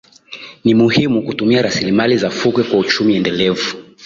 Ni 0.63 0.73
muhimu 0.73 1.23
kutumia 1.25 1.61
rasilimali 1.61 2.17
za 2.17 2.29
fukwe 2.29 2.63
kwa 2.63 2.79
uchumi 2.79 3.15
endelevu 3.15 3.75